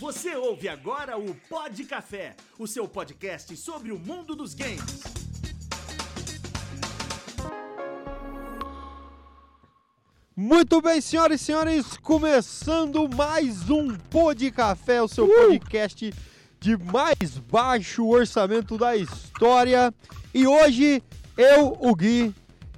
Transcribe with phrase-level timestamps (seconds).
[0.00, 5.02] Você ouve agora o Pod Café, o seu podcast sobre o mundo dos games.
[10.34, 16.14] Muito bem, senhoras e senhores, começando mais um Pod Café, o seu podcast
[16.58, 19.92] de mais baixo orçamento da história.
[20.32, 21.02] E hoje
[21.36, 22.34] eu, o Gui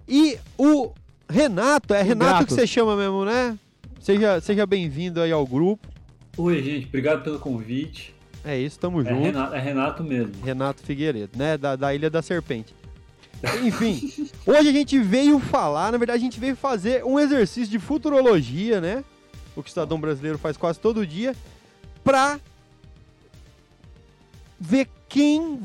[0.08, 0.90] e o
[1.30, 2.46] Renato, é Renato Ingrato.
[2.46, 3.56] que você chama mesmo, né?
[4.00, 5.91] Seja, seja bem-vindo aí ao grupo.
[6.36, 8.14] Oi, gente, obrigado pelo convite.
[8.44, 9.22] É isso, tamo É junto.
[9.22, 10.32] Renato, é Renato mesmo.
[10.44, 11.56] Renato Figueiredo, né?
[11.58, 12.74] Da, da Ilha da Serpente.
[13.64, 17.78] Enfim, hoje a gente veio falar, na verdade, a gente veio fazer um exercício de
[17.78, 19.04] futurologia, né?
[19.54, 21.36] O que o cidadão brasileiro faz quase todo dia,
[22.02, 22.40] pra
[24.58, 25.60] ver quem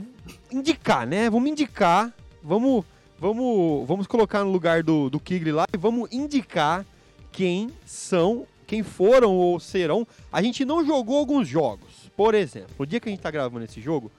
[0.52, 1.30] indicar, né?
[1.30, 2.14] Vamos indicar,
[2.44, 2.84] vamos,
[3.18, 6.86] vamos, vamos colocar no lugar do, do Kigli lá e vamos indicar
[7.32, 10.06] quem são, quem foram ou serão.
[10.32, 12.12] A gente não jogou alguns jogos.
[12.16, 14.12] Por exemplo, o dia que a gente tá gravando esse jogo,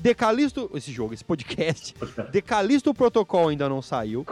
[0.00, 1.94] Decalisto, esse jogo, esse podcast,
[2.32, 4.26] Decalisto Protocol ainda não saiu.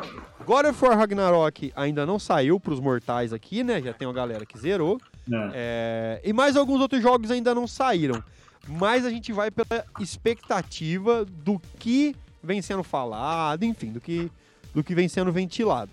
[0.45, 3.81] God of War Ragnarok ainda não saiu pros mortais aqui, né?
[3.81, 5.01] Já tem uma galera que zerou.
[5.27, 5.53] né?
[5.55, 8.23] É, e mais alguns outros jogos ainda não saíram.
[8.67, 14.31] Mas a gente vai pela expectativa do que vem sendo falado, enfim, do que,
[14.75, 15.93] do que vem sendo ventilado.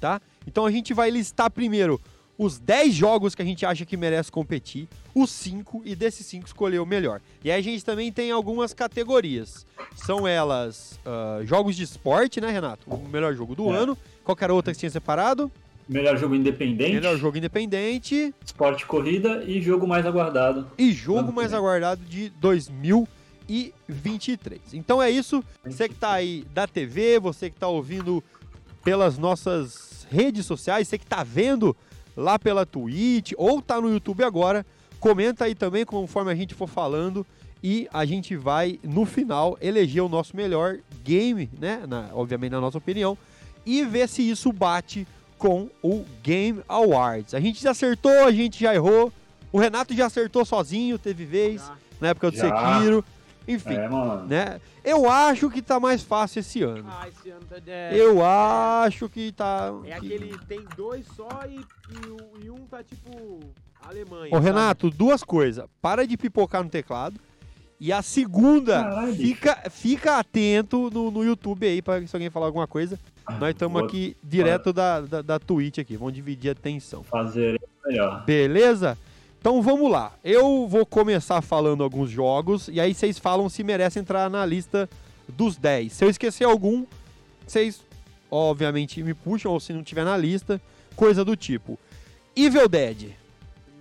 [0.00, 0.20] Tá?
[0.46, 2.00] Então a gente vai listar primeiro
[2.42, 6.46] os 10 jogos que a gente acha que merece competir, os 5 e desses 5
[6.46, 7.20] escolher o melhor.
[7.44, 9.66] E aí a gente também tem algumas categorias.
[9.94, 12.88] São elas ah, jogos de esporte, né, Renato?
[12.88, 13.76] O melhor jogo do É.
[13.76, 13.98] ano.
[14.24, 15.52] Qualquer outra que tinha separado?
[15.86, 18.34] Melhor jogo independente, Melhor jogo independente.
[18.42, 20.66] esporte corrida e jogo mais aguardado.
[20.78, 24.60] e jogo mais aguardado de 2023.
[24.72, 25.44] Então é isso.
[25.62, 28.24] Você que tá aí da TV, você que tá ouvindo
[28.82, 31.76] pelas nossas redes sociais, você que tá vendo
[32.16, 34.64] lá pela Twitch ou tá no YouTube agora,
[34.98, 37.26] comenta aí também conforme a gente for falando
[37.62, 42.60] e a gente vai no final eleger o nosso melhor game, né, na- obviamente na
[42.60, 43.16] nossa opinião,
[43.66, 45.06] e ver se isso bate
[45.38, 47.34] com o Game Awards.
[47.34, 49.12] A gente já acertou, a gente já errou.
[49.52, 52.76] O Renato já acertou sozinho, teve vez, na época do Já.
[52.78, 53.04] Sekiro.
[53.48, 53.88] Enfim, É,
[54.28, 54.60] né?
[54.84, 56.84] Eu acho que tá mais fácil esse ano.
[56.88, 57.56] Ah, esse ano tá.
[57.66, 59.72] É, Eu acho que tá.
[59.84, 60.38] é que- aquele.
[60.46, 63.40] Tem dois só e, e, o- e um tá tipo.
[63.82, 64.28] Alemanha.
[64.28, 64.44] Ô, sabe?
[64.46, 65.64] Renato, duas coisas.
[65.80, 67.18] Para de pipocar no teclado.
[67.82, 72.44] E a segunda, Caralho, fica, fica atento no, no YouTube aí pra se alguém falar
[72.46, 72.98] alguma coisa.
[73.38, 75.96] Nós estamos aqui direto da, da, da Twitch aqui.
[75.96, 77.02] Vamos dividir a atenção.
[77.02, 78.22] Fazer melhor.
[78.26, 78.98] Beleza?
[79.40, 80.12] Então vamos lá.
[80.22, 84.88] Eu vou começar falando alguns jogos e aí vocês falam se merece entrar na lista
[85.26, 85.90] dos 10.
[85.92, 86.84] Se eu esquecer algum,
[87.46, 87.80] vocês
[88.30, 90.60] obviamente me puxam ou se não tiver na lista,
[90.94, 91.78] coisa do tipo.
[92.36, 93.12] Evil Dead.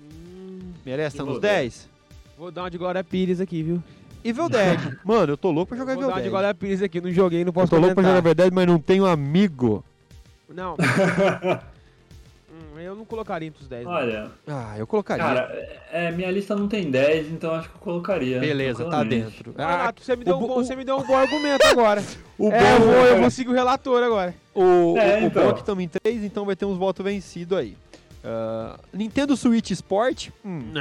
[0.02, 1.52] Hum, Merece estar nos Dead.
[1.64, 1.90] 10?
[2.38, 3.84] vou dar uma de Glória Pires aqui, viu?
[4.24, 4.80] Evil Dead.
[5.04, 6.32] Mano, eu tô louco pra jogar vou Evil dar uma de Dead.
[6.32, 7.02] Glória Pires aqui.
[7.02, 8.32] Não joguei, não Eu posso tô louco pra jogar comentar.
[8.32, 9.84] Evil Dead, mas não tenho amigo.
[10.48, 10.78] Não.
[12.80, 13.86] Hum, eu não colocaria entre os 10.
[13.86, 13.92] não.
[13.92, 15.24] Olha, Ah, eu colocaria.
[15.24, 18.40] cara, é, minha lista não tem 10, então acho que eu colocaria.
[18.40, 19.54] Beleza, tá dentro.
[19.58, 21.66] Ah, Renato, você me, deu o um bo- bom, você me deu um bom argumento
[21.68, 22.04] agora.
[22.40, 24.34] O é, eu bom- vou, eu vou seguir o relator agora.
[24.56, 25.42] O, É, o, então.
[25.44, 27.76] o bom é que estamos em 3, então vai ter uns votos vencidos aí.
[28.24, 30.30] Ah, Nintendo Switch Sport.
[30.46, 30.72] hum.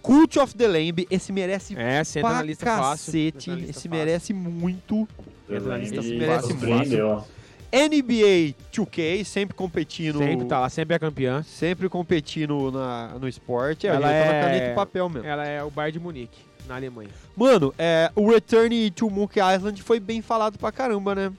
[0.00, 3.06] Cult of the Lamb, esse merece É, você entra pra na lista fácil.
[3.12, 3.50] cacete.
[3.50, 3.90] entra na lista Esse fácil.
[3.90, 5.08] merece muito.
[5.50, 7.24] Entra na lista Ele merece surpreendeu.
[7.72, 10.18] NBA 2K, sempre competindo.
[10.18, 11.42] Sempre tá lá, sempre é campeã.
[11.42, 13.86] Sempre competindo na, no esporte.
[13.86, 15.28] É, Ela Ela tá na é- caneta e papel mesmo.
[15.28, 17.10] Ela é o Bayern de Munique, na Alemanha.
[17.36, 21.32] Mano, é, o Return to Monkey Island foi bem falado pra caramba, né?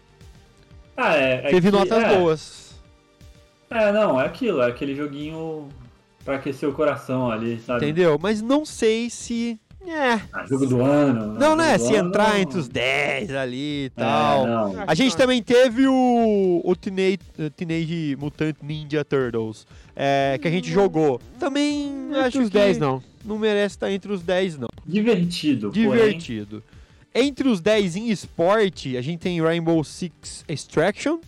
[0.95, 1.34] Ah, é.
[1.45, 2.69] é Teve que- notas é, boas.
[3.69, 5.69] É, não, é aquilo, é aquele joguinho
[6.25, 7.85] pra aquecer o coração ali, sabe?
[7.85, 8.18] Entendeu?
[8.22, 9.59] Mas não sei se.
[9.91, 10.22] É.
[10.31, 11.33] Ah, jogo do ano.
[11.33, 11.77] Não, jogo né?
[11.77, 12.39] Se ano, entrar não.
[12.39, 14.47] entre os 10 ali e É, tal.
[14.47, 14.83] não.
[14.88, 17.19] A gente também teve o, o Teenage,
[17.55, 21.19] Teenage Mutant Ninja Turtles, é, que a gente jogou.
[21.39, 23.01] Também Não acho os que 10, não.
[23.25, 24.69] não merece estar entre os 10, não.
[24.86, 25.89] Divertido, porém.
[25.89, 26.63] Divertido.
[27.13, 31.19] Entre os 10 em esporte, a gente tem Rainbow Six Extraction.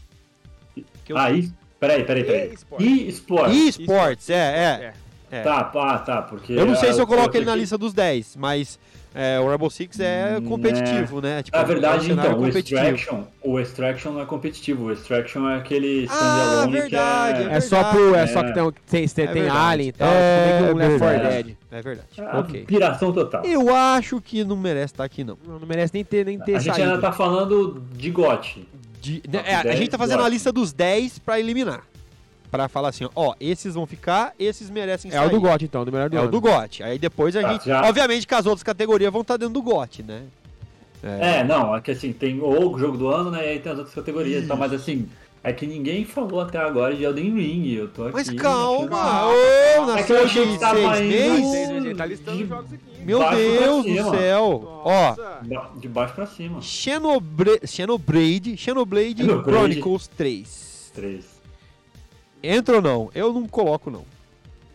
[1.04, 1.50] Que eu- Aí,
[1.80, 2.54] peraí, peraí, peraí.
[2.54, 2.82] E-sport.
[2.84, 3.56] E esporte?
[3.56, 4.94] E esportes, é, é.
[5.32, 5.42] É.
[5.42, 6.54] Tá, pá, tá, porque...
[6.54, 8.78] Eu não sei se eu coloco ele na lista dos 10, mas
[9.16, 11.42] é, o Rainbow Six é Hum, competitivo, né?
[11.44, 14.92] Tipo, Na é um verdade, cenário então, o Extraction, o Extraction não é competitivo, o
[14.92, 17.54] Extraction é aquele Ah, standalone verdade, que é...
[17.56, 18.16] É só pro.
[18.16, 18.28] É, É.
[18.28, 19.50] só que tem, tem, tem, É.
[19.50, 20.08] Alien e tal.
[20.10, 21.44] É tipo, meio que Left 4 verdade.
[21.44, 21.58] Dead.
[21.72, 22.08] É verdade.
[22.18, 22.64] é ok.
[22.66, 23.46] piração total.
[23.46, 25.38] Eu acho que não merece estar aqui, não.
[25.48, 26.90] Não, não merece nem ter, nem ter A gente saído.
[26.92, 28.68] ainda tá falando de GOT.
[29.02, 31.82] De- é, a 10 gente tá fazendo a lista dos 10 pra eliminar.
[32.52, 35.28] Pra falar assim, ó, esses vão ficar, esses merecem É sair.
[35.28, 36.32] o do GOT, então, do melhor do É o ano.
[36.32, 36.84] do GOT.
[36.84, 37.66] Aí depois a Ah, gente.
[37.66, 37.82] já.
[37.88, 40.24] Obviamente que as outras categorias vão estar dentro do GOT, né?
[41.02, 43.44] É, não, é que assim, tem o jogo do ano, né?
[43.46, 45.08] E aí tem as outras categorias e tal, mas assim,
[45.44, 47.72] é que ninguém falou até agora de Elden Ring.
[47.74, 48.14] Eu tô aqui.
[48.14, 49.26] Mas calma!
[49.28, 52.74] Ô, na É que eu sua achei que tava indo- tá listando De- os jogos
[52.74, 52.84] aqui.
[53.04, 54.82] Meu Deus do céu!
[54.84, 55.40] Ó, Nossa.
[55.78, 56.62] De baixo pra cima.
[56.62, 57.62] Xenobre...
[57.66, 59.44] Xenoblade, Xenoblade Xenoblade.
[59.50, 60.92] Chronicles 3.
[60.94, 61.31] Três.
[62.44, 63.10] Entra ou não?
[63.14, 64.04] Eu não coloco, não.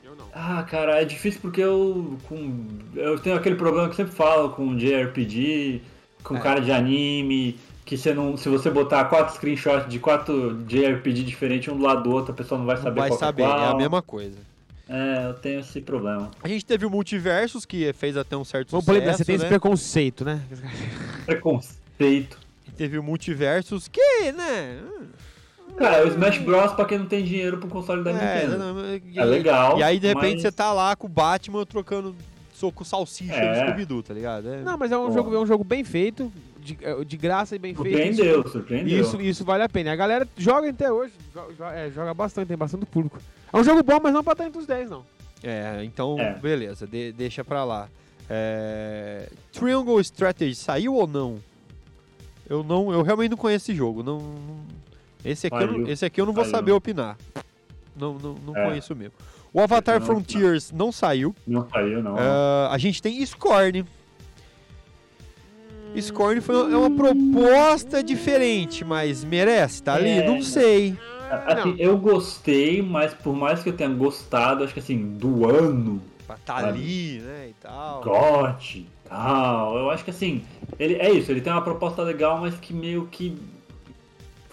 [0.05, 0.27] Eu não.
[0.35, 2.17] Ah, cara, é difícil porque eu.
[2.29, 2.65] Com,
[2.95, 5.83] eu tenho aquele problema que eu sempre falo com JRPG,
[6.23, 6.41] com É.
[6.41, 8.37] cara de anime, que você não.
[8.37, 12.35] Se você botar quatro screenshots de quatro JRPG diferentes um do lado do outro, a
[12.37, 13.77] pessoa não vai Não saber vai qual que é saber, é a qual.
[13.79, 14.39] mesma coisa.
[14.89, 16.31] É, eu tenho esse problema.
[16.41, 19.43] A gente teve o Multiversus, que fez até um certo Vamos sucesso, você tem esse
[19.45, 19.49] né?
[19.51, 20.41] preconceito, né?
[21.27, 22.39] Preconceito.
[22.69, 24.81] E teve o Multiversus, que, né...
[25.77, 28.59] Cara, o Smash Bros pra quem não tem dinheiro pro console da É, Nintendo.
[28.59, 29.79] não, e- É legal.
[29.79, 32.15] E aí, de repente, mas- você tá lá com o Batman trocando
[32.55, 33.61] soco salsicha É.
[33.61, 34.49] no Scooby-Doo, tá ligado?
[34.49, 34.63] É.
[34.63, 35.13] Não, mas é um, Pô.
[35.13, 37.89] jogo, é um jogo bem feito, de, é, de graça e bem feito.
[37.91, 39.01] Surpreendeu, surpreendeu.
[39.01, 39.93] Isso, isso vale a pena.
[39.93, 43.19] A galera joga até hoje, jo- jo- é, joga bastante, tem bastante público.
[43.53, 45.05] É um jogo bom, mas não pra estar entre os 10, não.
[45.45, 46.33] É, então, É.
[46.35, 47.89] beleza, de- deixa pra lá.
[48.29, 51.39] É, Triangle Strategy saiu ou não?
[52.49, 54.03] Eu não, eu realmente não conheço esse jogo.
[54.03, 54.23] Não-
[55.31, 56.57] esse, aqui eu não, esse aqui eu não vou Saiu.
[56.57, 57.17] saber opinar.
[57.99, 58.65] Não, não, não É.
[58.67, 59.15] conheço mesmo.
[59.53, 61.35] O Avatar Não, Frontiers não saiu.
[61.47, 62.15] Não saiu, não.
[62.19, 63.85] Ah, a gente tem Scorn.
[65.99, 70.11] Scorn foi uma, é uma proposta diferente, mas merece, tá ali?
[70.11, 70.27] É.
[70.27, 70.97] Não sei.
[71.31, 76.01] Assim, eu gostei, mas por mais que eu tenha gostado, acho que assim, do ano,
[76.27, 78.03] Pra tá ali, né, e tal.
[78.03, 80.43] GOT e tal, eu acho que assim,
[80.79, 83.37] ele é isso, ele tem uma proposta legal, mas que meio que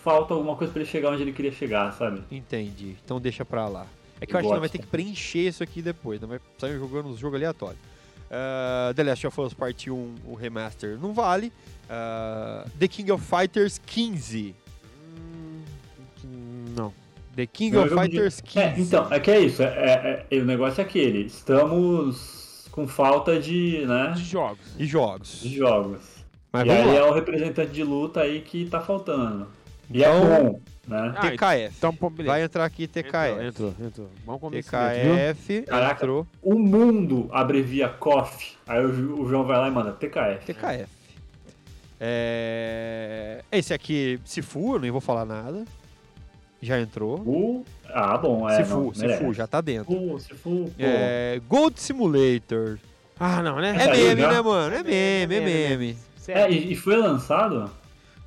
[0.03, 2.21] falta alguma coisa pra ele chegar onde ele queria chegar, sabe?
[2.31, 2.95] Entendi.
[3.03, 3.85] Então deixa pra lá.
[4.19, 4.51] É que eu acho que Gosto.
[4.51, 6.19] nós vai ter que preencher isso aqui depois.
[6.21, 7.79] Não vai sair jogando uns jogos aleatórios.
[8.31, 11.51] Ah, The Last of Us Part 1, o remaster, não vale.
[11.89, 14.55] Ah, The King of Fighters 15.
[16.75, 16.93] Não.
[17.35, 18.59] The King Não, of jogo de- Fighters 15.
[18.59, 22.87] É, então, é que é isso, é, é- é- o negócio é aquele, estamos com
[22.87, 24.59] falta de, né, De jogos.
[24.77, 25.41] E jogos.
[25.41, 26.01] de jogos.
[26.51, 26.93] Mas e aí lá.
[26.93, 29.47] é o representante de luta aí que tá faltando.
[29.93, 31.13] E Então- é bom, né?
[31.15, 31.75] Ah, TKF.
[31.77, 32.23] Então, beleza.
[32.23, 33.45] Vai entrar aqui TKF.
[33.45, 34.09] Entrou, entrou,
[34.39, 35.15] convencimento, viu?
[35.15, 35.93] TKF Caraca.
[35.93, 36.27] entrou.
[36.41, 40.45] O mundo abrevia KOF, aí o, João vai lá e manda TKF.
[40.45, 40.87] TKF.
[41.99, 43.43] É...
[43.51, 45.63] Esse aqui, Sifu, eu nem vou falar nada.
[46.61, 47.19] Já entrou.
[47.19, 47.65] O...
[47.89, 48.57] Ah, bom, é.
[48.63, 49.33] Sifu, não, Sifu, merece.
[49.33, 49.93] já tá dentro.
[49.93, 50.71] Sifu, Sifu.
[50.79, 51.39] É...
[51.47, 52.79] Gold Simulator.
[53.19, 53.75] Ah, não, né?
[53.75, 54.31] É Saiu meme, já?
[54.31, 54.75] né, mano?
[54.75, 55.97] É meme, é meme.
[56.27, 57.69] É, e, e foi lançado?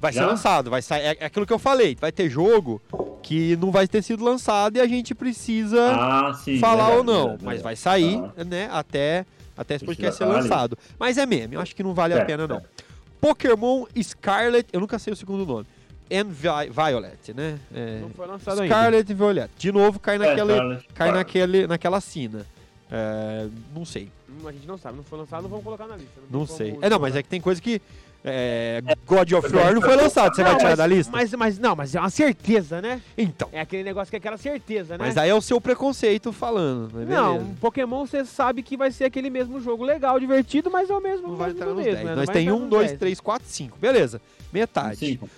[0.01, 0.27] Vai ser Já?
[0.27, 1.03] lançado, vai sair.
[1.03, 1.97] É é aquilo que eu falei.
[1.99, 2.81] Vai ter jogo
[3.23, 6.59] que não vai ter sido lançado e a gente precisa Ah, sim.
[6.59, 7.23] falar verdade, ou não.
[7.29, 8.45] verdade, Mas vai sair, Tá.
[8.45, 8.69] né?
[8.71, 9.25] Até,
[9.57, 10.77] até esse podcast ser lançado.
[10.99, 12.57] Mas é meme, eu acho que não vale a Certo, pena, não.
[12.61, 12.85] certo.
[13.21, 15.67] Pokémon Scarlet, eu nunca sei o segundo nome.
[16.13, 17.59] And Vi- Violet, né?
[17.75, 18.73] É, Não foi lançado ainda.
[18.73, 19.51] Scarlet e Violet.
[19.59, 22.47] De novo, cai É, naquela, Scarlet, cai naquele, naquela sina.
[22.91, 25.97] É, não sei, Hum, A gente não sabe, não foi lançado, não vamos colocar na
[25.97, 26.11] lista.
[26.21, 26.79] tem não como sei.
[26.83, 27.81] É, não, mas é que tem coisa que.
[28.29, 31.13] É, God of War não foi lançado, você vai Não, tirar mas- da lista?
[31.13, 33.01] Mas, mas não, mas é uma certeza, né?
[33.17, 33.49] Então.
[33.53, 35.05] É aquele negócio que é aquela certeza, né?
[35.07, 38.91] Mas aí é o seu preconceito falando, mas Não, um Pokémon você sabe que vai
[38.91, 41.29] ser aquele mesmo jogo legal, divertido, mas é o mesmo.
[41.29, 42.05] Não vai mesmo entrar nos mesmo, 10.
[42.05, 42.15] né?
[42.17, 42.99] Nós vai tem entrar 1, nos 2, 10.
[42.99, 43.79] 3, 4, 5.
[43.79, 44.21] Beleza.
[44.53, 44.97] Metade.
[44.97, 45.31] Cinco.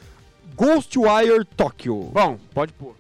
[0.57, 2.11] Ghostwire Tokyo.
[2.13, 2.95] Bom, pode pôr.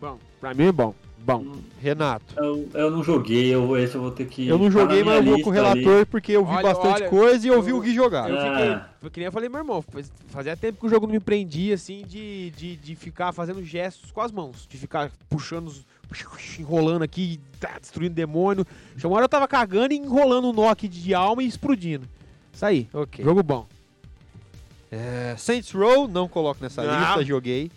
[0.00, 0.94] Bom, pra mim é bom.
[1.22, 1.44] Bom.
[1.80, 2.34] Renato.
[2.36, 4.48] Eu, eu não joguei, eu, esse eu vou ter que.
[4.48, 5.80] Eu não joguei, mas eu vou com o lista ali.
[5.80, 8.28] relator porque eu vi Olha, bastante olha, coisa e eu vi o Gui jogar.
[8.28, 8.50] Eu Ah.
[8.56, 11.12] fiquei, foi que nem eu falei, meu irmão, faz- fazia tempo que o jogo não
[11.14, 15.68] me prendia, assim, de, de, de ficar fazendo gestos com as mãos, de ficar puxando,
[15.68, 15.84] os-
[16.58, 18.66] enrolando aqui, tá, destruindo demônio.
[19.04, 22.06] Uma hora eu tava cagando e enrolando um nó aqui de alma e explodindo.
[22.52, 23.24] Isso aí, Ok.
[23.24, 23.66] jogo bom.
[24.90, 26.98] É, Saints Row, não coloco nessa Não.
[26.98, 27.70] lista, joguei.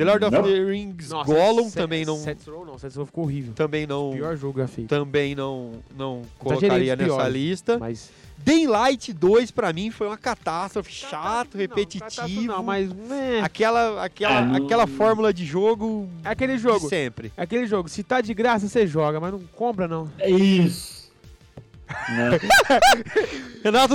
[0.00, 0.42] The Lord of Não.
[0.42, 3.52] the Rings Nossa, Gollum Se- também não, Saints Row não, Saints Row ficou horrível.
[3.52, 4.88] também não, Pior jogo já feito.
[4.88, 7.32] também não, não Exagerei colocaria nessa piores.
[7.34, 7.78] lista.
[7.78, 8.10] Mas.
[8.42, 12.04] Daylight 2 pra mim foi uma catástrofe, chato, Não, repetitivo.
[12.04, 12.90] catástrofe Não, mas.
[12.90, 16.88] né, Aquela, aquela, É, não- aquela fórmula de jogo É aquele de jogo.
[16.88, 17.30] sempre.
[17.36, 17.90] É aquele jogo.
[17.90, 20.10] Se tá de graça, você joga, mas não compra, não.
[20.18, 20.98] É isso.
[22.08, 22.38] Né?
[23.62, 23.94] Renato,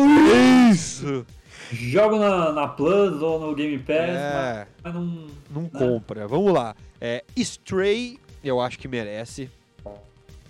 [0.72, 1.26] isso!
[1.72, 5.28] Jogo na, na Plus ou no Game Pass, É, mas, mas não.
[5.50, 6.28] não compra.
[6.28, 6.76] Vamos lá.
[7.02, 9.50] É, Stray, eu acho que merece.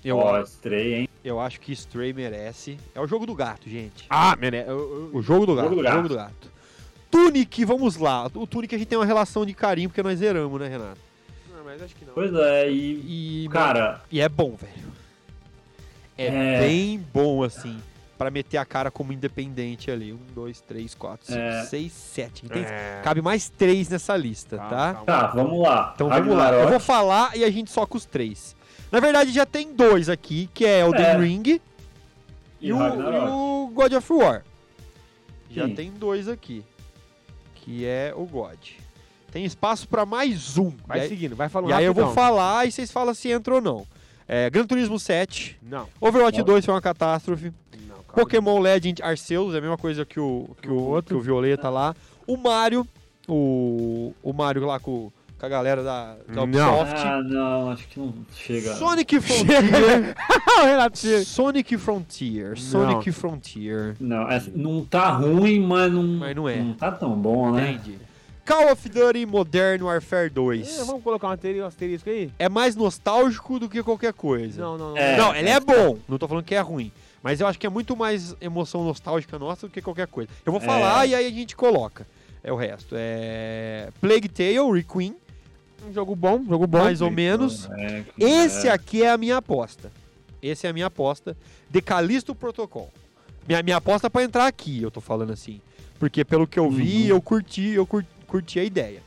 [0.04, 1.10] Eu, Ó, Stray, hein?
[1.24, 2.78] eu acho que Stray merece.
[2.94, 4.06] É o jogo do gato, gente.
[4.10, 4.70] Ah, merece.
[4.72, 5.64] O jogo do gato.
[5.70, 5.96] Jogo do o gato.
[5.96, 6.52] jogo do gato.
[7.10, 8.30] Tunic, vamos lá.
[8.34, 11.00] O Tunic a gente tem uma relação de carinho porque nós zeramos, né, Renato?
[11.56, 12.14] Não, mas acho que não.
[12.14, 13.46] Pois é, e.
[13.46, 14.94] E, Cara, e é bom, velho.
[16.18, 16.60] É, É.
[16.60, 17.78] bem bom, assim,
[18.18, 20.14] pra meter a cara como independente ali.
[20.14, 21.64] Um, dois, três, quatro, cinco, É.
[21.66, 22.46] seis, sete.
[22.48, 23.02] Tem- É.
[23.04, 24.94] Cabe mais três nessa lista, Calma, tá?
[24.94, 25.06] calma.
[25.06, 25.92] tá, vamos lá.
[25.96, 26.52] Então vamos lá.
[26.54, 28.56] Eu vou falar e a gente soca os três.
[28.92, 31.18] Na verdade, já tem dois aqui, que é Elden É.
[31.18, 31.62] Ring e,
[32.62, 34.44] E o, e o God of War.
[35.50, 35.76] Já Sim.
[35.76, 36.64] tem dois aqui,
[37.56, 38.58] que é o God.
[39.32, 40.72] Tem espaço pra mais um.
[40.88, 42.24] Vai aí, seguindo, vai falando e aí eu vou rapidão.
[42.24, 43.86] falar e vocês falam se entra ou não.
[44.28, 46.46] É, Gran Turismo 7, Não, Overwatch Não.
[46.46, 47.54] 2 foi uma catástrofe.
[48.16, 51.16] Pokémon Legend Arceus, é a mesma coisa que o, que o, outro.
[51.16, 51.96] que o Violeta lá.
[52.26, 52.88] O Mario,
[53.28, 56.44] o, o Mario lá com, com a galera da, da Não.
[56.46, 56.94] Ubisoft.
[56.96, 58.74] Ah, não, acho que não chega.
[58.76, 60.16] Sonic Frontier.
[61.26, 62.58] Sonic Frontier.
[62.58, 63.96] Sonic Frontier.
[64.00, 66.04] Não, é- não tá ruim, mas não.
[66.04, 66.58] Mas não é.
[66.58, 67.72] Não tá tão bom, né?
[67.74, 68.00] Entende?
[68.46, 70.80] Call of Duty Modern Warfare 2.
[70.80, 72.30] É, vamos colocar um um asterisco aí?
[72.38, 74.62] É mais nostálgico do que qualquer coisa.
[74.62, 74.98] Não, não, não.
[74.98, 75.18] É.
[75.18, 75.98] Não, ele é bom.
[76.08, 76.92] Não tô falando que é ruim.
[77.26, 80.30] Mas eu acho que é muito mais emoção nostálgica nossa do que qualquer coisa.
[80.46, 80.64] Eu vou É.
[80.64, 82.06] falar e aí a gente coloca.
[82.44, 82.94] É o resto.
[82.96, 83.90] É.
[84.00, 85.16] Plague Tale, Requiem,
[85.88, 86.78] Um jogo bom, jogo bom.
[86.84, 87.68] mais ou menos.
[87.72, 88.72] É, Esse é.
[88.72, 89.92] aqui é a minha aposta.
[90.40, 91.36] Esse é a minha aposta.
[91.68, 92.92] De Callisto Protocol.
[93.48, 95.60] Minha, minha aposta pra entrar aqui, eu tô falando assim.
[95.98, 97.08] Porque pelo que eu vi, Uhum.
[97.18, 99.02] eu curti, eu cur- curti a ideia.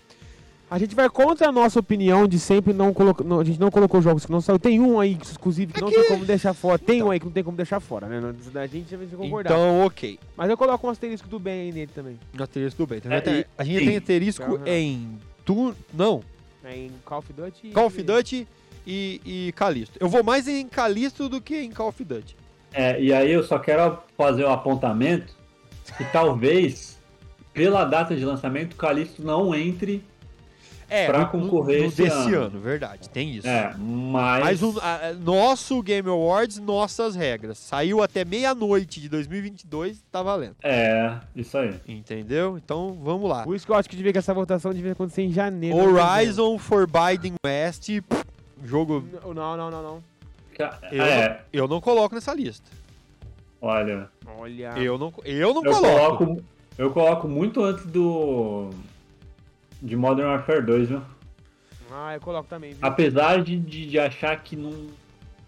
[0.70, 3.24] A gente vai contra a nossa opinião de sempre não colocar.
[3.40, 4.58] A gente não colocou jogos que não saiu.
[4.58, 6.78] Tem um aí, exclusivo, que não tem como deixar fora.
[6.78, 8.20] Tem um aí que não tem como deixar fora, né?
[8.54, 9.50] A gente já vai concordar.
[9.50, 10.18] Então, ok.
[10.36, 12.18] Mas eu coloco um asterisco do bem aí nele também.
[12.34, 12.98] No asterisco do bem.
[12.98, 13.86] Então, É, tem- a gente sim.
[13.86, 14.62] tem asterisco Aham.
[14.66, 15.18] em.
[15.44, 16.22] Tu, não,
[16.62, 17.68] É em Call of Duty.
[17.68, 18.46] e- Call of Duty
[18.86, 19.96] e, e Callisto.
[19.98, 22.36] Eu vou mais em Callisto do que em Call of Duty.
[22.74, 25.32] É, e aí eu só quero fazer o apontamento
[25.96, 26.98] que talvez,
[27.54, 30.04] pela data de lançamento, o Calixto não entre.
[30.90, 32.46] É, Pra no- concorrer no, esse desse ano.
[32.46, 32.60] ano.
[32.60, 33.10] verdade.
[33.10, 33.46] Tem isso.
[33.46, 34.42] É, mas.
[34.44, 37.58] Mas o a- nosso Game Awards, nossas regras.
[37.58, 40.56] Saiu até meia-noite de 2022, tá valendo.
[40.62, 41.74] É, isso aí.
[41.86, 42.56] Entendeu?
[42.56, 43.44] Então, vamos lá.
[43.44, 45.76] Por isso que eu acho que devia que essa votação devia acontecer em janeiro.
[45.76, 47.88] Horizon Forbidden West,
[48.64, 49.82] jogo Não, não, não, não.
[49.82, 50.02] não.
[50.90, 52.68] Eu, é, não, eu não coloco nessa lista.
[53.60, 54.08] olha.
[54.38, 54.72] Olha.
[54.76, 56.16] Eu não, eu não Eu coloco.
[56.24, 56.42] coloco,
[56.78, 58.70] eu coloco muito antes do.
[59.80, 61.02] De Modern Warfare 2, viu?
[61.90, 62.70] Ah, eu coloco também.
[62.72, 62.78] viu?
[62.82, 64.72] Apesar de, de, de achar que não.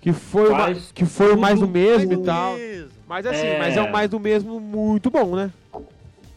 [0.01, 2.55] Que foi, o que foi o mais do mesmo e tal.
[2.57, 2.91] mesmo.
[3.07, 3.59] Mas assim, É.
[3.59, 5.51] mas é o mais do mesmo muito bom, né?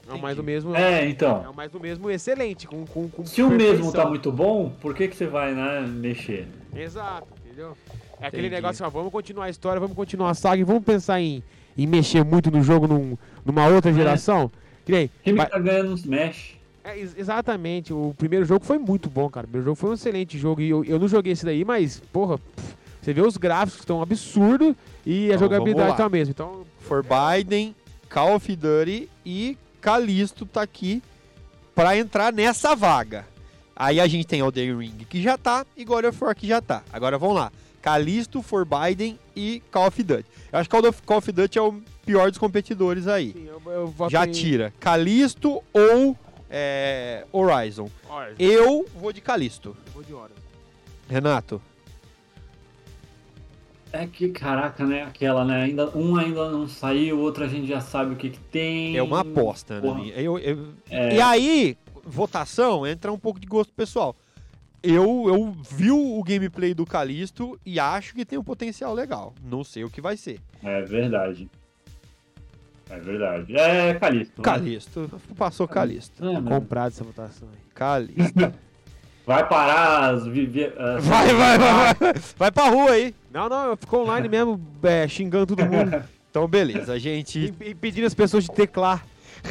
[0.10, 0.76] É o mais do mesmo.
[0.76, 1.50] É, É então.
[1.50, 3.92] o mais do mesmo excelente, com, com, com Se o mesmo perfeição.
[3.94, 6.46] tá muito bom, por que, que você vai, né, mexer?
[6.76, 7.78] Exato, entendeu?
[8.20, 8.62] É aquele Entendi.
[8.62, 11.42] negócio, ó, vamos continuar a história, vamos continuar a saga e vamos pensar em,
[11.78, 14.52] em mexer muito no jogo num- numa outra geração.
[14.86, 16.53] Que nem, Quem vai- tá ganhando nos mexe.
[16.84, 19.46] É, ex- exatamente, o primeiro jogo foi muito bom, cara.
[19.46, 22.02] O primeiro jogo foi um excelente jogo e eu, eu não joguei esse daí, mas,
[22.12, 24.76] porra, pff, você vê os gráficos estão absurdos
[25.06, 26.04] e a Então, jogabilidade vamos lá.
[26.06, 26.32] tá mesmo.
[26.32, 27.76] Então, Forbidden,
[28.10, 31.02] Call of Duty e Callisto tá aqui
[31.76, 33.26] pra entrar nessa vaga.
[33.76, 36.62] Aí a gente tem Elden Ring que já tá e God of War que já
[36.62, 36.84] tá.
[36.94, 37.52] Agora vamos lá.
[37.82, 40.26] Callisto, Forbidden e Call of Duty.
[40.52, 40.76] Eu acho que
[41.06, 43.34] Call of, Duty é o pior dos competidores aí.
[43.34, 43.62] sim, eu,
[44.00, 46.16] eu Já em- tira Callisto ou
[46.56, 47.90] é, Horizon.
[48.08, 49.76] Olha, Eu vou de Callisto.
[49.88, 50.38] eu vou de horas.
[51.10, 51.60] Renato.
[53.92, 55.04] É que, caraca, né?
[55.04, 55.64] Aquela, né?
[55.64, 58.96] Ainda, um ainda não saiu, o outro a gente já sabe o que, que tem.
[58.98, 60.12] É uma aposta, né?
[60.16, 61.16] Eu, eu- É.
[61.16, 64.16] E aí, votação, entra um pouco de gosto pessoal.
[64.82, 69.34] Eu, eu vi o gameplay do Callisto e acho que tem um potencial legal.
[69.44, 70.40] Não sei o que vai ser.
[70.62, 71.50] É verdade.
[72.94, 73.58] É verdade.
[73.58, 74.34] É Calixto.
[74.38, 74.44] né?
[74.44, 75.22] Callisto.
[75.36, 76.24] Passou Callisto.
[76.24, 76.50] É, né?
[76.50, 77.60] Comprado essa votação aí.
[77.74, 78.54] Callisto.
[79.26, 80.24] Vai parar as.
[80.28, 82.14] As- Vai, vai, vai, vai.
[82.38, 83.16] Vai pra rua aí.
[83.32, 86.92] Não, não, eu fico online mesmo, é, xingando todo mundo Então, beleza.
[86.92, 89.06] A gente, e, e pedindo as pessoas de teclar.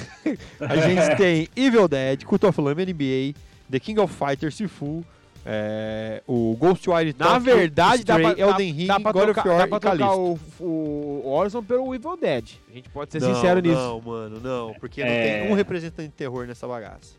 [0.60, 3.34] a gente tem Evil Dead, Cult of Lamb NBA,
[3.70, 5.02] The King of Fighters, Sifu,
[5.44, 9.48] é, o Ghostwire Na verdade, dá pra, Elden Ring, dá, dá pra God of trocar,
[9.48, 12.44] War dá e pra trocar o, o Horizon pelo Evil Dead.
[12.70, 13.74] A gente pode ser não, sincero nisso.
[13.74, 14.74] Não, mano, não.
[14.74, 15.40] Porque não É.
[15.42, 17.16] tem um representante de terror nessa bagaça.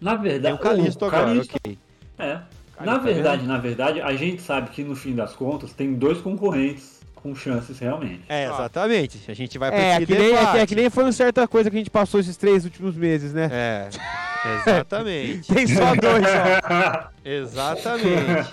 [0.00, 0.54] Na Tem verdade.
[0.54, 1.78] o Callisto o agora, Callisto- ok.
[2.18, 2.38] É.
[2.80, 6.20] Na tá verdade, na verdade, a gente sabe que no fim das contas tem dois
[6.20, 8.22] concorrentes com chances realmente.
[8.28, 9.18] É, exatamente.
[9.28, 11.10] A gente vai pra É, esse que nem, é, que, é que nem foi uma
[11.10, 13.48] certa coisa que a gente passou esses três últimos meses, né?
[13.52, 13.88] É,
[14.66, 15.52] exatamente.
[15.54, 17.08] Tem só dois, ó.
[17.24, 18.50] exatamente.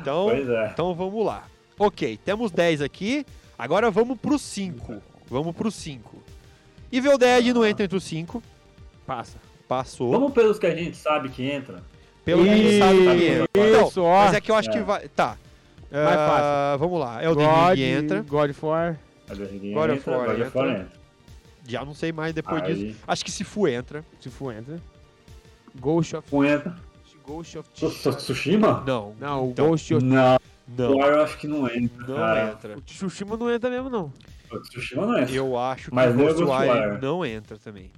[0.00, 0.70] Então, Pois é.
[0.72, 1.44] então vamos lá.
[1.78, 3.26] Ok, temos 10 aqui.
[3.58, 5.02] Agora vamos pro 5.
[5.28, 6.22] Vamos pro 5.
[6.92, 8.42] Evil Dead não entra entre os 5.
[9.06, 9.38] Passa.
[9.68, 10.10] Passou.
[10.10, 11.82] Vamos pelos que a gente sabe que entra.
[12.24, 13.48] Pelo que ele sabe que entra.
[13.54, 14.24] Então, Isso, ó.
[14.24, 14.82] mas é que eu acho que É.
[14.82, 15.08] vai.
[15.08, 15.36] Tá.
[15.90, 16.28] Mais Ah,
[16.74, 16.78] fácil.
[16.78, 17.22] Vamos lá.
[17.24, 18.22] Elden God, Ring entra.
[18.22, 18.98] God of War.
[19.28, 19.40] God
[19.90, 20.30] of War
[20.70, 20.88] entra.
[21.66, 22.74] Já não sei mais depois Aí.
[22.74, 22.98] disso.
[23.06, 24.04] Acho que se for entra.
[24.20, 24.78] Se for, entra.
[25.80, 26.36] Ghost of...
[26.36, 26.76] Entra.
[27.26, 27.68] Ghost of...
[27.74, 28.82] Su- Su- Tsushima?
[28.86, 29.14] Não.
[29.18, 30.04] Não, o Então, Ghost of...
[30.04, 30.38] Não.
[30.66, 31.00] Não.
[31.00, 32.06] Eu acho que não entra.
[32.06, 32.50] Não cara.
[32.52, 32.78] entra.
[32.78, 34.12] O Tsushima não entra mesmo, não.
[34.50, 35.34] O Tsushima não entra.
[35.34, 37.90] Eu acho que Mas o Ghostwire não entra também.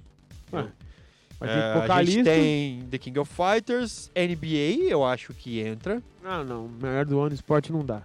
[0.51, 6.01] Mas É, tem a gente tem The King of Fighters, NBA, eu acho que entra.
[6.23, 6.67] Não, não.
[6.67, 8.01] Melhor do ano, esporte não dá.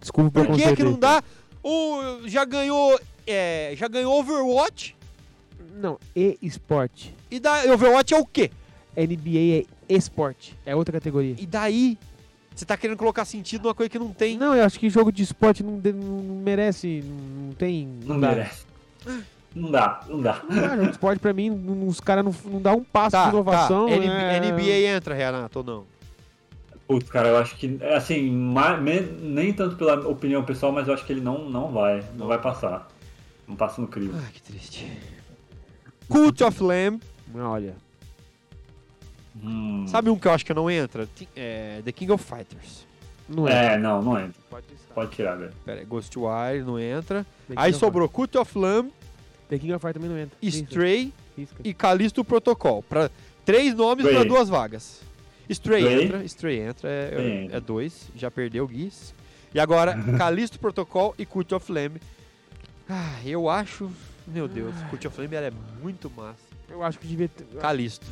[0.00, 1.22] Desculpa Por que que não dá?
[1.62, 2.98] O, já ganhou.
[3.26, 4.96] é, já ganhou Overwatch.
[5.78, 7.14] Não, e esporte.
[7.30, 8.50] E da, Overwatch é o quê?
[8.96, 10.56] NBA é esporte.
[10.66, 11.36] É outra categoria.
[11.38, 11.96] E daí?
[12.54, 14.36] Você tá querendo colocar sentido numa coisa que não tem.
[14.36, 17.04] Não, eu acho que jogo de esporte não, de- não merece.
[17.06, 17.88] Não, não tem.
[18.04, 18.28] Não dá.
[18.30, 18.64] merece.
[19.54, 20.42] Não dá, não dá.
[20.48, 23.12] Não dá, jogo de esporte pra mim, não- os caras não, não dá um passo
[23.12, 23.86] Tá, de inovação.
[23.86, 23.92] tá.
[23.94, 25.84] NB- é- NBA entra, Renato, ou não?
[26.86, 30.94] Putz, cara, eu acho que, assim, ma- me- nem tanto pela opinião pessoal, mas eu
[30.94, 32.88] acho que ele não, não vai, não vai passar.
[33.46, 34.18] Não passa no crivo.
[34.22, 34.86] Ai, que triste.
[36.08, 37.00] Cult of Lamb.
[37.34, 37.74] Olha.
[39.42, 39.86] Hum.
[39.86, 41.08] Sabe um que eu acho que não entra?
[41.36, 42.86] É, The King of Fighters.
[43.28, 43.74] Não é.
[43.74, 44.40] É, não, não entra.
[44.50, 44.66] Pode.
[44.94, 45.52] Pode tirar, velho.
[45.64, 47.24] Pera aí, Ghostwire não entra.
[47.54, 48.90] Aí sobrou Cult of Lamb,
[49.48, 50.36] The King of Fire também não entra.
[50.42, 51.56] Stray Risca.
[51.62, 52.82] e Callisto Protocol.
[52.82, 53.10] Pra,
[53.44, 55.02] três nomes para duas vagas.
[55.48, 56.04] Stray, Stray.
[56.04, 57.56] entra, Stray entra, é, Stray é- entra.
[57.56, 59.14] é dois, já perdeu o Guiz.
[59.54, 62.00] E agora, Callisto Protocol e Cult of Lamb.
[62.88, 63.90] Ah, eu acho,
[64.32, 66.38] meu Deus, Cult of Lamb ela é muito massa.
[66.68, 67.44] Eu acho que devia ter.
[67.58, 68.06] Calisto.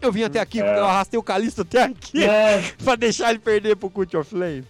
[0.00, 0.78] Eu vim até aqui, É.
[0.78, 4.64] eu arrastei o Calisto até aqui É, pra deixar ele perder pro Cult of Flame.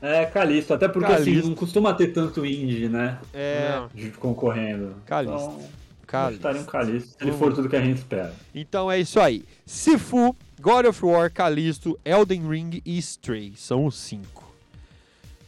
[0.00, 1.48] é Calisto, até porque assim, Calisto.
[1.48, 3.18] não costuma ter tanto indie, né?
[3.34, 3.82] É,
[4.18, 4.94] Concorrendo.
[5.04, 5.36] Calisto.
[5.50, 5.68] Então,
[6.06, 6.48] Calisto.
[6.48, 8.34] um Calisto, se ele for tudo que a gente espera.
[8.54, 9.44] Então é isso aí.
[9.66, 13.52] Sifu, God of War, Calisto, Elden Ring e Stray.
[13.56, 14.50] São os cinco.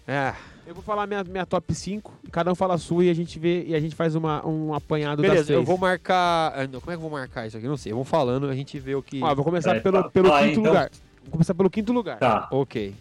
[0.07, 0.35] É,
[0.67, 3.39] Eu vou falar minha, minha top 5, cada um fala a sua e a gente
[3.39, 5.59] vê e a gente faz uma, um apanhado das beleza, três.
[5.61, 6.53] eu vou marcar.
[6.57, 7.67] ah, não, Como é que eu vou marcar isso aqui?
[7.67, 7.93] Não sei.
[7.93, 9.21] Vamos falando, a gente vê o que.
[9.23, 10.09] Ó, eu vou começar É, pelo, tá.
[10.11, 10.91] pelo Ah, quinto então- lugar.
[11.25, 12.19] Vou começar pelo quinto lugar.
[12.19, 12.49] Tá.
[12.51, 12.95] Ok.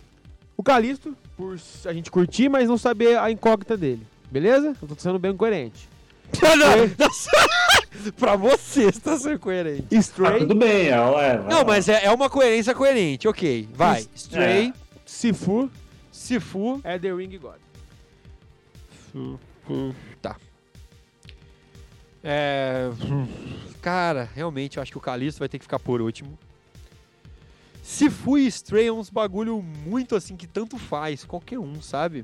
[0.58, 4.06] O Calisto, por a gente curtir, mas não saber a incógnita dele.
[4.30, 4.76] Beleza?
[4.82, 5.90] Eu tô sendo bem coerente.
[6.42, 6.90] Não, não.
[8.18, 9.86] pra você, você tá sendo coerente.
[9.92, 13.68] Ah, Stray, tudo bem, é, é, Não, mas é, é uma coerência coerente, ok.
[13.74, 14.06] Vai.
[14.16, 14.74] Stray,
[15.06, 15.70] Sifu,
[16.22, 16.80] Sifu.
[16.86, 17.60] Elden Ring e God.
[20.22, 20.38] Tá.
[22.24, 22.90] É.
[23.82, 26.38] Cara, realmente eu acho que o Calisto vai ter que ficar por último.
[27.82, 32.24] Sifu e Stray é uns bagulho muito assim que tanto faz, qualquer um, sabe?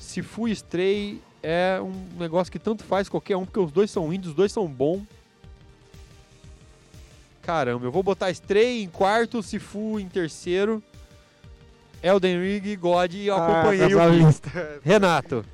[0.00, 4.10] Sifu e Stray é um negócio que tanto faz qualquer um, porque os dois são
[4.12, 5.02] índios, os dois são bons.
[7.42, 10.82] Caramba, eu vou botar Stray em quarto, Sifu em terceiro,
[12.02, 14.80] Elden Ring God e eu acompanhei tá o lista.
[14.84, 15.44] Renato.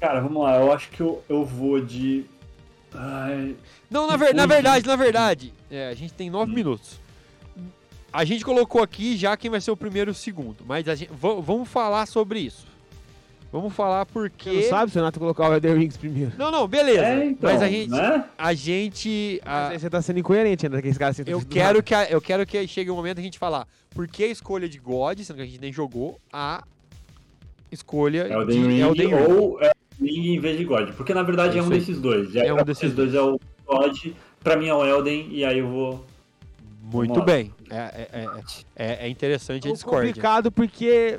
[0.00, 2.24] Cara, vamos lá, eu acho que eu, eu vou de.
[2.94, 3.56] Ai,
[3.90, 7.00] Não, na, ver- na verdade, na verdade, é, a gente tem nove minutos.
[8.12, 10.94] A gente colocou aqui já quem vai ser o primeiro e o segundo, mas a
[10.94, 12.66] gente, va- vamos falar sobre isso.
[13.50, 14.50] Vamos falar Você porque...
[14.50, 16.32] não sabe se o Renato colocar o Elden Ring primeiro.
[16.36, 17.04] Não, não, beleza.
[17.06, 18.24] é, então, mas a gente, né?
[18.36, 21.82] a gente, a- Mas aí você tá sendo incoerente ainda, que esse cara eu quero
[21.82, 24.68] que a- eu quero que chegue um momento a gente falar por que a escolha
[24.68, 26.62] de God, sendo que a gente nem jogou, a
[27.72, 29.14] escolha Elden de Ring Elden Ring.
[29.32, 30.90] ou Elden Ring em vez de God.
[30.92, 32.36] Porque na verdade É é um desses dois.
[32.36, 33.98] Aí, É um pra desses vocês dois é o God,
[34.42, 36.04] pra mim é o Elden, e aí eu vou.
[36.82, 37.52] Muito Vamos bem.
[37.70, 38.28] É, é, é,
[38.76, 40.08] é- é interessante a É discórdia.
[40.08, 41.18] complicado porque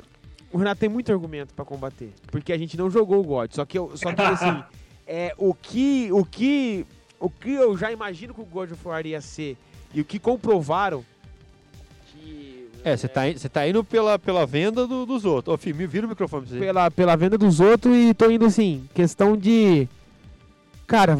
[0.52, 2.12] o Renato tem muito argumento pra combater.
[2.30, 3.52] Porque a gente não jogou o God.
[3.52, 4.62] Só que, eu, só que assim,
[5.06, 6.86] é, o, que, o, que,
[7.18, 9.56] o que eu já imagino que o God of War ia ser
[9.94, 11.04] e o que comprovaram
[12.12, 12.68] que...
[12.84, 15.54] É, você tá, tá indo pela, pela venda do- dos outros.
[15.54, 16.64] Ô, filho, me vira o microfone pra você.
[16.64, 19.86] pela, pela venda dos outros e tô indo assim, questão de.
[20.86, 21.16] Cara,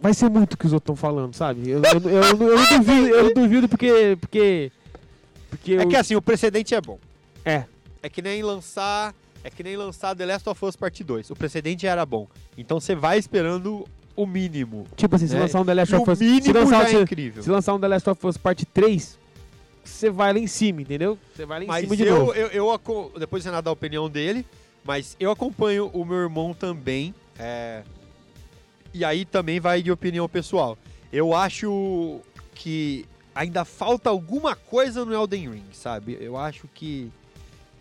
[0.00, 1.70] vai ser muito o que os outros estão falando, sabe?
[1.70, 4.18] Eu, eu, eu, eu duvido, eu duvido porque.
[4.20, 4.72] Porque.
[5.48, 6.98] Porque É que assim, o precedente é bom.
[7.44, 7.64] É.
[8.02, 9.14] É que nem lançar.
[9.44, 11.30] É que nem lançar The Last of Us Part 2.
[11.30, 12.28] O precedente era bom.
[12.56, 14.86] Então você vai esperando o mínimo.
[14.96, 16.18] Tipo assim, se É, lançar um The Last of o Us.
[16.18, 17.42] Se mínimo lançar, já é se, incrível.
[17.42, 19.18] se lançar um The Last of Us Parte 3,
[19.84, 21.18] você vai lá em cima, entendeu?
[21.34, 22.34] Você vai lá em Mas cima de eu, novo.
[22.34, 24.46] eu, eu depois você nada a opinião dele,
[24.84, 27.12] mas eu acompanho o meu irmão também.
[27.38, 27.82] é,
[28.94, 30.76] e aí também vai de opinião pessoal.
[31.10, 32.20] Eu acho
[32.54, 36.16] que ainda falta alguma coisa no Elden Ring, sabe?
[36.20, 37.10] Eu acho que.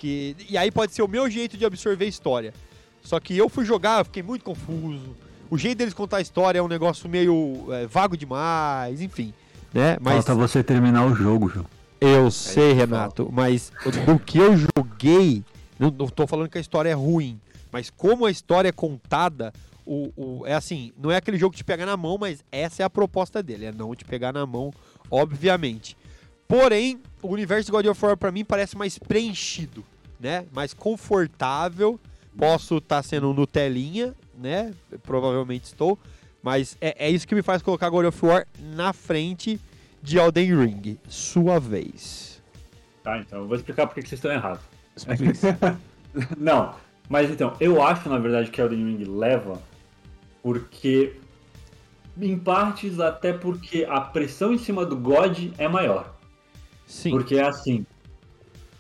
[0.01, 2.53] Que e aí pode ser o meu jeito de absorver a história.
[3.03, 5.15] Só que eu fui jogar, eu fiquei muito confuso.
[5.49, 9.33] o jeito deles contar a história é um negócio meio é, vago demais, enfim,
[9.73, 9.97] né?
[10.01, 11.65] Mas Falta você terminar o jogo, João.
[11.99, 13.71] eu sei, Renato, mas
[14.05, 15.43] do que eu joguei,
[15.79, 17.39] não, não tô falando que a história é ruim,
[17.71, 19.51] mas como a história é contada,
[19.85, 22.81] o, o- é assim, não é aquele jogo que te pega na mão, mas essa
[22.83, 24.71] é a proposta dele, é não te pegar na mão,
[25.09, 25.97] obviamente.
[26.47, 29.83] Porém, o universo de God of War pra mim parece mais preenchido,
[30.21, 30.45] né?
[30.53, 31.99] Mais confortável.
[32.37, 34.73] Posso estar sendo Nutelinha, né?
[35.03, 35.97] Provavelmente estou.
[36.41, 39.59] Mas é, é isso que me faz colocar God of War na frente
[40.01, 40.97] de Elden Ring.
[41.07, 42.41] Sua vez.
[43.03, 44.61] Tá, então eu vou explicar por que que vocês estão errados.
[46.37, 46.75] Não,
[47.09, 49.61] mas então, eu acho na verdade que Elden Ring leva
[50.41, 51.15] porque,
[52.19, 56.15] em partes, até porque a pressão em cima do God é maior.
[56.85, 57.11] Sim.
[57.11, 57.85] Porque é assim,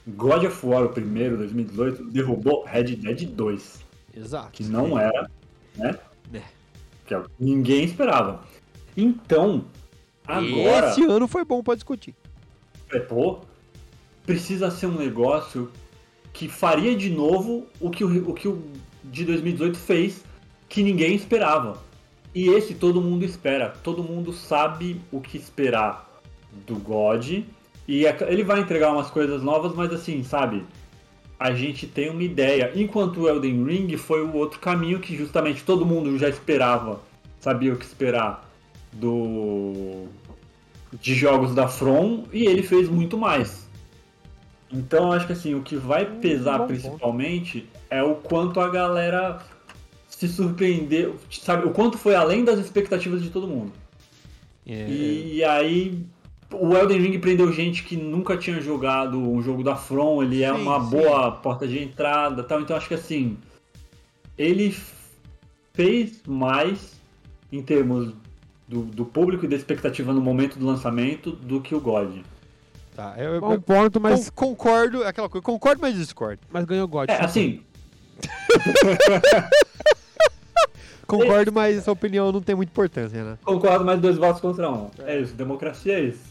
[0.07, 3.85] God of War, o primeiro, 2018, derrubou Red Dead 2,
[4.15, 4.51] Exato.
[4.51, 5.29] que não era,
[5.75, 5.97] né?
[6.33, 6.41] É.
[7.05, 8.43] Que é que ninguém esperava.
[8.95, 9.65] Então,
[10.25, 10.89] agora...
[10.89, 12.15] Esse ano foi bom pra discutir.
[12.91, 13.39] É, pô,
[14.25, 15.71] precisa ser um negócio
[16.33, 18.63] que faria de novo o que o, o que o
[19.03, 20.23] de 2018 fez,
[20.69, 21.77] que ninguém esperava.
[22.33, 23.69] E esse todo mundo espera.
[23.83, 26.09] Todo mundo sabe o que esperar
[26.65, 27.43] do God.
[27.87, 30.63] E é- ele vai entregar umas coisas novas, mas assim, sabe?
[31.39, 32.71] A gente tem uma ideia.
[32.75, 37.01] Enquanto o Elden Ring foi o outro caminho que justamente todo mundo já esperava,
[37.39, 38.47] sabia o que esperar
[38.93, 40.05] do
[41.01, 43.67] de jogos da From e ele fez muito mais.
[44.71, 48.69] Então eu acho que assim, o que vai pesar bom principalmente é o quanto a
[48.69, 49.41] galera
[50.07, 53.71] se surpreendeu, sabe, o quanto foi além das expectativas de todo mundo.
[54.67, 56.05] É, E aí
[56.53, 60.53] o Elden Ring prendeu gente que nunca tinha jogado um jogo da From, ele é
[60.53, 60.89] Sim, uma sim.
[60.89, 62.61] boa porta de entrada, tal.
[62.61, 63.37] Então acho que assim,
[64.37, 64.75] ele
[65.73, 66.99] fez mais
[67.51, 68.13] em termos
[68.67, 72.19] do, do público e da expectativa no momento do lançamento do que o God.
[72.95, 73.13] tá.
[73.17, 76.39] Eu, eu- ponto, mas, con- concordo, é aquela coisa, concordo, mas discordo.
[76.51, 77.09] mas ganhou God.
[77.09, 77.61] É, assim,
[81.07, 83.37] Concordo, mas essa opinião não tem muita importância, né?
[83.43, 84.89] concordo, mais dois votos contra um.
[84.99, 86.30] É isso, democracia é isso.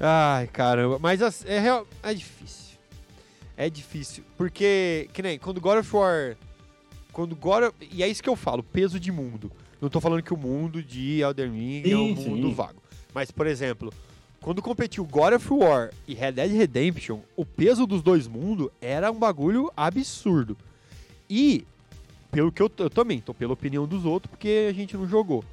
[0.00, 0.98] Ai, caramba.
[0.98, 2.78] Mas as- é, real, é difícil.
[3.56, 4.24] É difícil.
[4.36, 6.36] Porque, que nem, quando God of War.
[7.12, 9.50] Quando God of, E é isso que eu falo, peso de mundo.
[9.80, 12.54] Não tô falando que o mundo de Elden Ring é um Sim, mundo sim.
[12.54, 12.82] vago.
[13.14, 13.92] Mas, por exemplo,
[14.40, 19.10] quando competiu God of War e Red Dead Redemption, o peso dos dois mundos era
[19.10, 20.56] um bagulho absurdo.
[21.28, 21.64] E,
[22.30, 25.44] pelo que eu, eu também tô pela opinião dos outros, porque a gente não jogou.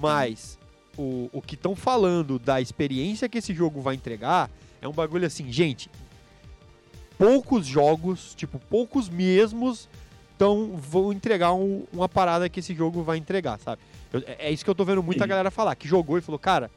[0.00, 0.58] Mas
[1.00, 4.50] o, o que estão falando da experiência que esse jogo vai entregar
[4.82, 5.90] é um bagulho assim, gente.
[7.18, 9.88] Poucos jogos, tipo, poucos mesmos,
[10.38, 13.80] tão, vão entregar um- uma parada que esse jogo vai entregar, sabe?
[14.12, 15.28] Eu- é é isso que eu tô vendo muita Sim.
[15.28, 16.70] galera falar, que jogou e falou, cara,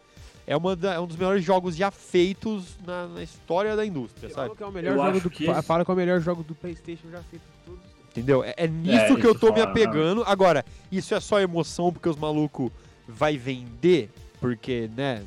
[0.46, 4.30] é, uma da- é um dos melhores jogos já feitos na, na história da indústria,
[4.30, 4.48] sabe?
[4.48, 5.94] Fala que é o melhor Eu jogo acho do que fa- esse- Fala que é
[5.94, 7.82] o melhor jogo do PlayStation já feito de todos.
[8.12, 8.44] Entendeu?
[8.44, 10.24] É, é nisso É, que eu tô me fala, apegando.
[10.28, 12.70] Agora, isso é só emoção porque os malucos
[13.08, 15.24] vai vender, porque, né,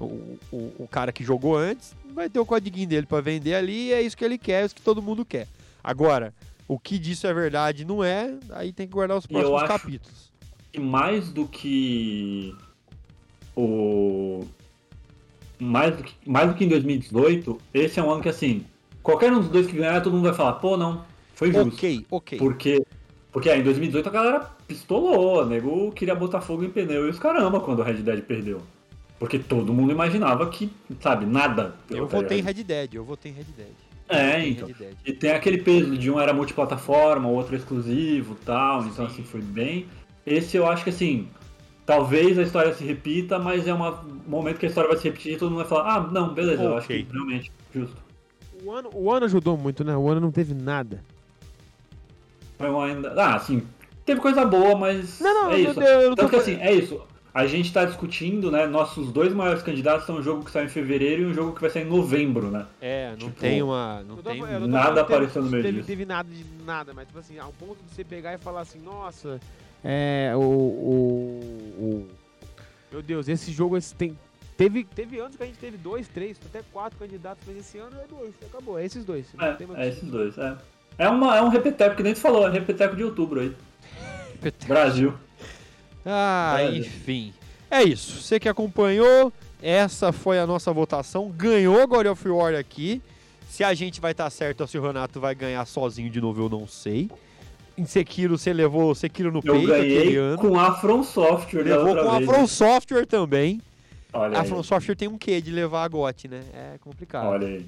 [0.00, 3.88] o, o, o cara que jogou antes vai ter o codiguinho dele pra vender ali
[3.88, 5.46] e é isso que ele quer, é isso que todo mundo quer.
[5.82, 6.34] Agora,
[6.66, 9.68] o que disso é verdade não é, aí tem que guardar os eu próximos acho-
[9.68, 10.32] capítulos.
[10.72, 12.54] E mais do que
[13.56, 14.44] o
[15.58, 18.64] mais do que, mais do que em 2018, esse é um ano que assim,
[19.02, 21.74] qualquer um dos dois que ganhar, todo mundo vai falar, pô, não, foi justo.
[21.74, 22.38] Ok, ok.
[22.38, 22.82] Porque
[23.32, 27.18] porque aí, em 2018 a galera pistolou, nego queria botar fogo em pneu e os
[27.18, 28.60] caramba quando o Red Dead perdeu.
[29.18, 31.74] Porque todo mundo imaginava que, sabe, nada.
[31.90, 33.68] Eu votei em Red Dead, eu votei em Red Dead.
[34.08, 34.68] É, então.
[34.68, 34.94] Dead.
[35.04, 38.84] E tem aquele peso de um era multiplataforma, o outro exclusivo tal.
[38.84, 39.86] Então, assim, foi bem.
[40.24, 41.28] Esse eu acho que, assim,
[41.84, 45.04] talvez a história se repita, mas é uma- um momento que a história vai se
[45.04, 47.96] repetir e todo mundo vai falar: ah, não, beleza, eu acho que realmente, justo.
[48.64, 49.96] O ano, o ano ajudou muito, né?
[49.96, 51.02] O ano não teve nada.
[52.58, 53.14] Foi uma ainda.
[53.16, 53.62] Ah, assim,
[54.04, 55.20] teve coisa boa, mas.
[55.20, 55.80] Não, não, é eu isso.
[55.80, 57.00] não- eu não tô Tanto que, assim, é isso.
[57.32, 58.66] A gente tá discutindo, né?
[58.66, 61.60] Nossos dois maiores candidatos são um jogo que sai em fevereiro e um jogo que
[61.60, 62.66] vai sair em novembro, né?
[62.80, 64.02] É, não Tipo, tem uma.
[64.02, 64.40] Não Eu tô- tem.
[64.40, 65.86] eu nada apareceu no meio teve, disso.
[65.86, 68.80] teve nada de nada, mas tipo assim, ao ponto de você pegar e falar assim,
[68.80, 69.38] nossa,
[69.84, 70.32] é.
[70.34, 70.40] O.
[70.40, 71.40] o,
[71.78, 72.08] o-
[72.90, 74.18] meu Deus, esse jogo esse tem.
[74.56, 77.94] Teve, teve anos que a gente teve dois, três, até quatro candidatos, mas esse ano
[78.02, 78.34] é dois.
[78.50, 79.26] Acabou, é esses dois.
[79.34, 80.56] Não tem mais É, é esses dois, é.
[80.98, 83.54] É, uma, é um repeteco, que nem tu falou, é repeteco de outubro aí.
[84.66, 85.14] Brasil.
[86.04, 86.76] Ah, É.
[86.76, 87.32] enfim.
[87.70, 88.20] É isso.
[88.22, 89.32] Você que acompanhou,
[89.62, 91.28] essa foi a nossa votação.
[91.30, 93.02] Ganhou God of War aqui.
[93.48, 96.42] Se a gente vai estar certo ou se o Renato vai ganhar sozinho de novo,
[96.44, 97.10] eu não sei.
[97.76, 100.38] em Sekiro você levou Sekiro no Eu peito aquele ganhei ano.
[100.38, 102.20] com a From Software da Levou com a.
[102.22, 103.60] From Software também.
[104.12, 104.48] Olha A aí.
[104.48, 106.40] From Software tem um quê de levar a GOT, né?
[106.54, 107.26] É complicado.
[107.28, 107.66] Olha aí.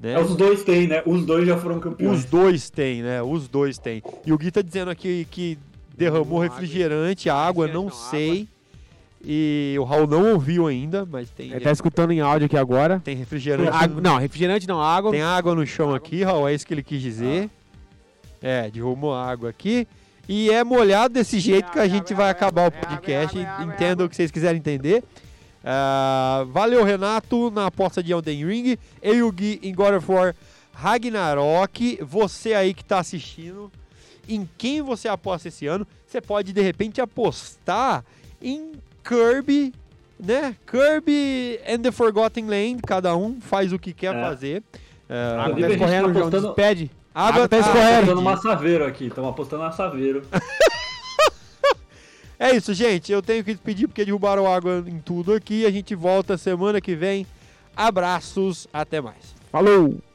[0.00, 0.12] Né?
[0.14, 1.02] É, os dois têm, né?
[1.04, 2.18] Os dois já foram campeões.
[2.20, 3.22] Os dois têm, né?
[3.22, 4.02] Os dois têm.
[4.26, 5.58] E o Gui tá dizendo aqui que
[5.96, 6.54] derramou Água.
[6.54, 8.48] refrigerante, água, não sei.
[9.22, 13.00] E o Raul não ouviu ainda, mas tem, Ele tá escutando em áudio aqui agora.
[13.04, 13.68] tem refrigerante.
[13.70, 15.10] Água- não, refrigerante não, água.
[15.10, 17.50] Tem água no chão aqui, Raul, é isso que ele quis dizer.
[18.40, 19.86] É, derrubou água aqui.
[20.26, 22.86] E é molhado desse jeito que a água, gente vai água, acabar o água, é
[22.86, 23.38] podcast.
[23.38, 24.06] água, água, Entenda água.
[24.06, 25.02] o que vocês quiserem entender.
[25.64, 28.78] Ah, valeu, Renato, na aposta de Elden Ring.
[29.02, 30.34] Eu e o Gui em God of War
[30.72, 31.98] Ragnarok.
[32.02, 33.70] Você aí que tá assistindo,
[34.28, 35.86] em quem você aposta esse ano?
[36.06, 38.04] Você pode, de repente, apostar
[38.40, 38.72] em
[39.04, 39.72] Kirby,
[40.18, 40.56] né?
[40.66, 42.82] Kirby and the Forgotten Land.
[42.86, 44.20] Cada um faz o que quer É.
[44.20, 44.62] fazer.
[45.08, 46.28] Ah, Água Inclusive, tá gente tá escorrendo, João.
[46.28, 46.90] apostando- Despede.
[47.14, 47.88] água água tá escorrendo.
[47.96, 50.22] Apostando uma Saveiro aqui, estamos apostando na Saveiro.
[52.42, 53.12] É isso, gente.
[53.12, 55.66] Eu tenho que despedir porque derrubaram água em tudo aqui.
[55.66, 57.26] A gente volta semana que vem.
[57.76, 59.34] Abraços, até mais.
[59.52, 60.09] Falou!